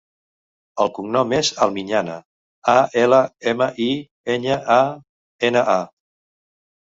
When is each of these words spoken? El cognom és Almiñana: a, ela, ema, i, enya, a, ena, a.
El 0.83 0.87
cognom 0.93 1.33
és 1.39 1.49
Almiñana: 1.65 2.15
a, 2.73 2.73
ela, 3.03 3.19
ema, 3.53 3.67
i, 3.87 3.89
enya, 4.37 4.57
a, 4.77 4.79
ena, 5.51 5.63
a. 5.75 5.79